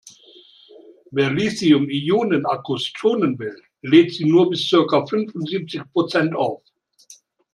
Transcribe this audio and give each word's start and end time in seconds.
Wer 1.11 1.29
Lithium-Ionen-Akkus 1.31 2.91
schonen 2.95 3.37
will, 3.37 3.61
lädt 3.83 4.15
sie 4.15 4.25
nur 4.25 4.49
bis 4.49 4.67
circa 4.67 5.05
fünfundsiebzig 5.05 5.83
Prozent 5.93 6.33
auf. 6.33 6.63